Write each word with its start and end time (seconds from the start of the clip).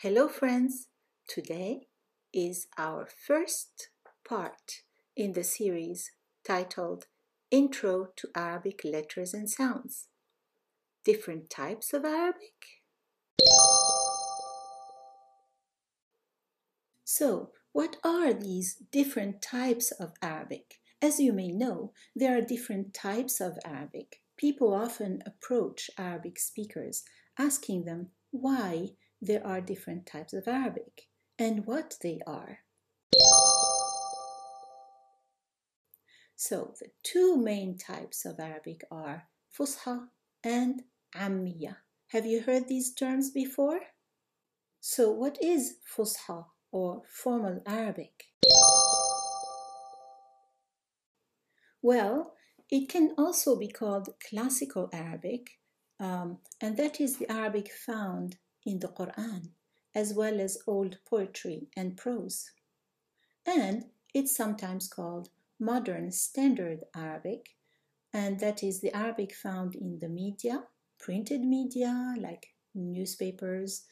Hello, 0.00 0.28
friends! 0.28 0.88
Today 1.26 1.86
is 2.30 2.66
our 2.76 3.06
first 3.06 3.88
part 4.28 4.82
in 5.16 5.32
the 5.32 5.42
series 5.42 6.10
titled 6.46 7.06
Intro 7.50 8.08
to 8.16 8.28
Arabic 8.36 8.82
Letters 8.84 9.32
and 9.32 9.48
Sounds. 9.48 10.08
Different 11.02 11.48
types 11.48 11.94
of 11.94 12.04
Arabic? 12.04 12.82
So, 17.02 17.52
what 17.72 17.96
are 18.04 18.34
these 18.34 18.74
different 18.92 19.40
types 19.40 19.92
of 19.92 20.12
Arabic? 20.20 20.74
As 21.00 21.20
you 21.20 21.32
may 21.32 21.48
know, 21.48 21.94
there 22.14 22.36
are 22.36 22.42
different 22.42 22.92
types 22.92 23.40
of 23.40 23.56
Arabic. 23.64 24.20
People 24.36 24.74
often 24.74 25.22
approach 25.24 25.90
Arabic 25.96 26.38
speakers 26.38 27.02
asking 27.38 27.86
them 27.86 28.08
why 28.30 28.90
there 29.26 29.46
are 29.46 29.60
different 29.60 30.06
types 30.06 30.32
of 30.32 30.46
Arabic 30.46 31.08
and 31.38 31.66
what 31.66 31.96
they 32.02 32.20
are. 32.26 32.60
So 36.36 36.74
the 36.78 36.88
two 37.02 37.36
main 37.36 37.76
types 37.78 38.24
of 38.24 38.38
Arabic 38.38 38.82
are 38.90 39.28
Fusha 39.56 40.08
and 40.44 40.82
Ammiya. 41.14 41.76
Have 42.08 42.26
you 42.26 42.42
heard 42.42 42.68
these 42.68 42.94
terms 42.94 43.30
before? 43.30 43.80
So 44.80 45.10
what 45.10 45.42
is 45.42 45.78
Fusha 45.96 46.44
or 46.70 47.02
formal 47.08 47.62
Arabic? 47.66 48.12
Well, 51.82 52.34
it 52.70 52.88
can 52.88 53.14
also 53.16 53.58
be 53.58 53.68
called 53.68 54.08
classical 54.28 54.88
Arabic, 54.92 55.58
um, 55.98 56.38
and 56.60 56.76
that 56.76 57.00
is 57.00 57.16
the 57.16 57.30
Arabic 57.30 57.70
found 57.72 58.36
in 58.66 58.80
the 58.80 58.88
Quran, 58.88 59.50
as 59.94 60.12
well 60.12 60.40
as 60.40 60.58
old 60.66 60.98
poetry 61.08 61.68
and 61.76 61.96
prose. 61.96 62.50
And 63.46 63.86
it's 64.12 64.36
sometimes 64.36 64.88
called 64.88 65.30
modern 65.58 66.12
standard 66.12 66.80
Arabic, 66.94 67.54
and 68.12 68.40
that 68.40 68.62
is 68.62 68.80
the 68.80 68.94
Arabic 68.94 69.34
found 69.34 69.74
in 69.74 70.00
the 70.00 70.08
media, 70.08 70.64
printed 70.98 71.40
media 71.40 72.14
like 72.18 72.48
newspapers, 72.74 73.84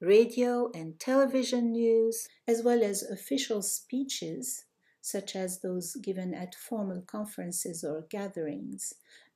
radio 0.00 0.70
and 0.74 1.00
television 1.00 1.72
news, 1.72 2.28
as 2.46 2.62
well 2.62 2.84
as 2.84 3.02
official 3.02 3.62
speeches 3.62 4.64
such 5.00 5.34
as 5.34 5.60
those 5.60 5.96
given 5.96 6.34
at 6.34 6.54
formal 6.54 7.00
conferences 7.00 7.82
or 7.82 8.02
gatherings, 8.10 8.92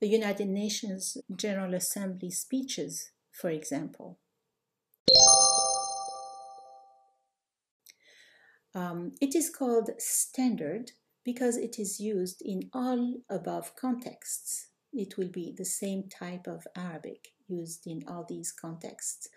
the 0.00 0.06
United 0.06 0.48
Nations 0.48 1.16
General 1.34 1.74
Assembly 1.74 2.30
speeches, 2.30 3.10
for 3.32 3.50
example. 3.50 4.18
Um, 8.76 9.12
it 9.22 9.34
is 9.34 9.48
called 9.48 9.88
standard 9.96 10.92
because 11.24 11.56
it 11.56 11.78
is 11.78 11.98
used 11.98 12.42
in 12.44 12.68
all 12.74 13.14
above 13.30 13.74
contexts. 13.74 14.68
It 14.92 15.16
will 15.16 15.30
be 15.30 15.54
the 15.56 15.64
same 15.64 16.10
type 16.10 16.46
of 16.46 16.66
Arabic 16.76 17.28
used 17.48 17.86
in 17.86 18.02
all 18.06 18.26
these 18.28 18.52
contexts. 18.52 19.28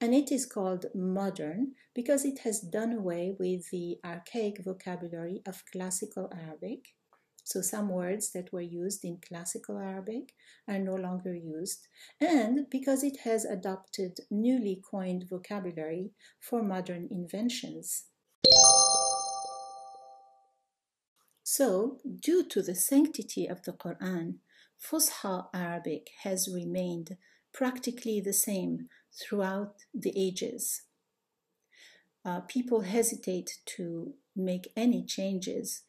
And 0.00 0.14
it 0.14 0.32
is 0.32 0.46
called 0.46 0.86
modern 0.94 1.72
because 1.94 2.24
it 2.24 2.38
has 2.40 2.60
done 2.60 2.94
away 2.94 3.36
with 3.38 3.68
the 3.70 3.98
archaic 4.02 4.64
vocabulary 4.64 5.42
of 5.46 5.62
classical 5.70 6.32
Arabic 6.34 6.94
so 7.44 7.60
some 7.60 7.88
words 7.88 8.32
that 8.32 8.52
were 8.52 8.60
used 8.60 9.04
in 9.04 9.18
classical 9.26 9.78
Arabic 9.78 10.34
are 10.68 10.78
no 10.78 10.94
longer 10.94 11.34
used, 11.34 11.88
and 12.20 12.66
because 12.70 13.02
it 13.02 13.18
has 13.24 13.44
adopted 13.44 14.20
newly 14.30 14.80
coined 14.90 15.26
vocabulary 15.28 16.12
for 16.40 16.62
modern 16.62 17.08
inventions. 17.10 18.04
So, 21.42 21.98
due 22.20 22.44
to 22.48 22.62
the 22.62 22.74
sanctity 22.74 23.46
of 23.46 23.62
the 23.64 23.72
Quran, 23.72 24.36
Fusha 24.80 25.48
Arabic 25.52 26.08
has 26.22 26.48
remained 26.52 27.16
practically 27.52 28.20
the 28.20 28.32
same 28.32 28.88
throughout 29.12 29.74
the 29.92 30.12
ages. 30.16 30.82
Uh, 32.24 32.40
people 32.40 32.82
hesitate 32.82 33.58
to 33.76 34.14
make 34.34 34.72
any 34.76 35.04
changes 35.04 35.82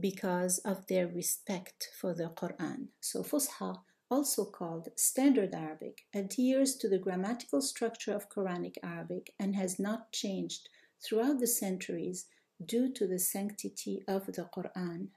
because 0.00 0.58
of 0.58 0.86
their 0.86 1.06
respect 1.08 1.88
for 2.00 2.14
the 2.14 2.30
Quran. 2.30 2.88
So 3.00 3.22
Fusha, 3.22 3.80
also 4.10 4.44
called 4.44 4.88
Standard 4.96 5.54
Arabic, 5.54 6.02
adheres 6.14 6.76
to 6.76 6.88
the 6.88 6.98
grammatical 6.98 7.60
structure 7.60 8.14
of 8.14 8.30
Quranic 8.30 8.76
Arabic 8.82 9.34
and 9.38 9.54
has 9.56 9.78
not 9.78 10.12
changed 10.12 10.68
throughout 11.04 11.40
the 11.40 11.46
centuries 11.46 12.26
due 12.64 12.92
to 12.92 13.06
the 13.06 13.18
sanctity 13.18 14.02
of 14.08 14.26
the 14.26 14.48
Quran. 14.56 15.08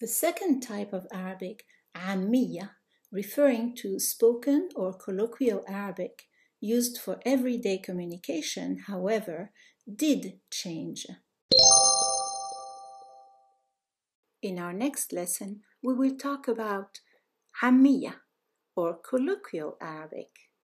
The 0.00 0.06
second 0.06 0.60
type 0.60 0.92
of 0.92 1.06
Arabic, 1.12 1.64
Ammiya, 1.96 2.70
referring 3.10 3.74
to 3.76 3.98
spoken 3.98 4.68
or 4.76 4.92
colloquial 4.92 5.64
Arabic 5.66 6.24
used 6.60 6.98
for 6.98 7.18
everyday 7.24 7.78
communication, 7.78 8.84
however, 8.86 9.52
did 9.94 10.40
change. 10.50 11.06
In 14.42 14.58
our 14.58 14.72
next 14.72 15.12
lesson, 15.12 15.62
we 15.82 15.94
will 15.94 16.16
talk 16.16 16.48
about 16.48 17.00
Ammiya 17.62 18.14
or 18.74 18.94
colloquial 18.94 19.76
Arabic. 19.80 20.45